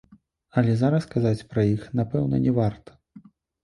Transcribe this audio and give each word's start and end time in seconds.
Але 0.61 0.71
зараз 0.79 1.05
казаць 1.13 1.47
пра 1.53 1.69
іх, 1.77 1.87
напэўна, 2.03 2.45
не 2.51 2.59
варта. 2.61 3.01